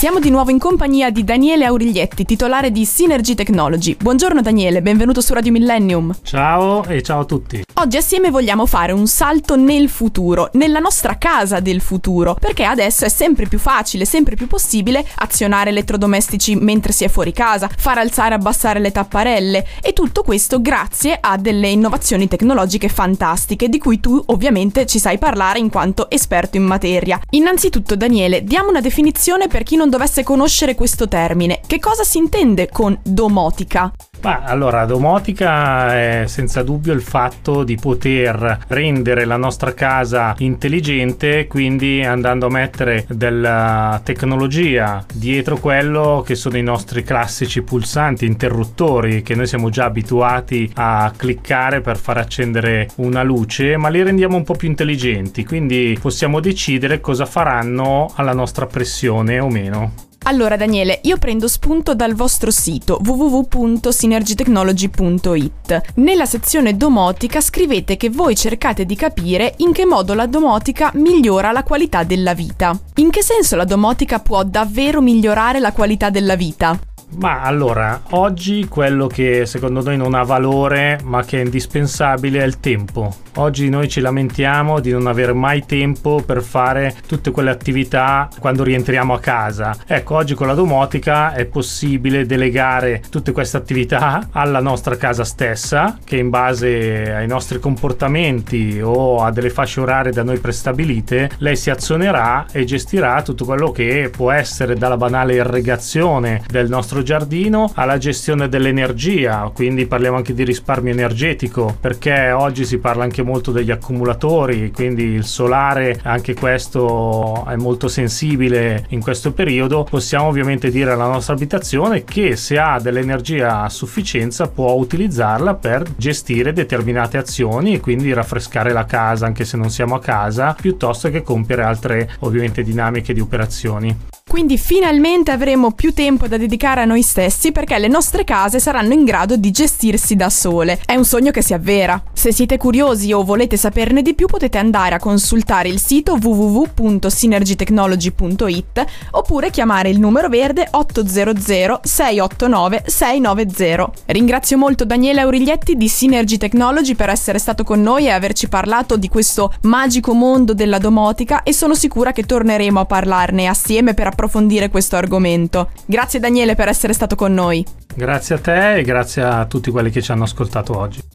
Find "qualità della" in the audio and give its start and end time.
71.62-72.34, 75.72-76.36